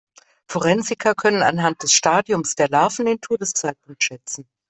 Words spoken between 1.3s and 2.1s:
anhand des